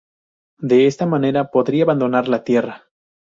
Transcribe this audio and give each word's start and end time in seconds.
De 0.57 0.87
esta 0.87 1.05
manera 1.05 1.51
podría 1.51 1.83
abandonar 1.83 2.27
la 2.27 2.43
Tierra. 2.43 2.85